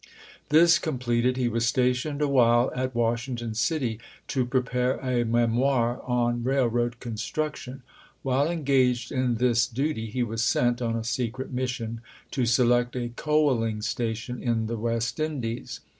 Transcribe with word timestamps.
This 0.49 0.79
com 0.79 0.97
pleted, 0.97 1.37
he 1.37 1.47
was 1.47 1.67
stationed 1.67 2.23
awhile 2.23 2.71
at 2.75 2.95
Washington 2.95 3.53
City 3.53 3.99
to 4.29 4.47
prepare 4.47 4.95
a 4.97 5.23
memoir 5.25 6.01
on 6.09 6.43
railroad 6.43 6.99
construction. 6.99 7.83
While 8.23 8.49
engaged 8.49 9.11
in 9.11 9.35
this 9.35 9.67
duty 9.67 10.07
he 10.07 10.23
was 10.23 10.43
sent 10.43 10.81
on 10.81 10.95
a 10.95 11.03
secret 11.03 11.51
mission 11.53 12.01
to 12.31 12.47
select 12.47 12.95
a 12.95 13.09
coaling 13.15 13.83
station 13.83 14.41
in 14.41 14.65
the 14.65 14.75
West 14.77 15.19
Indies. 15.19 15.81